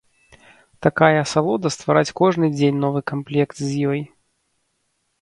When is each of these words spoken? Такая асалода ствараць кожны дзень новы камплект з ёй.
Такая 0.85 1.09
асалода 1.25 1.71
ствараць 1.77 2.15
кожны 2.23 2.51
дзень 2.57 2.83
новы 2.87 2.99
камплект 3.15 3.55
з 3.71 3.73
ёй. 3.95 4.01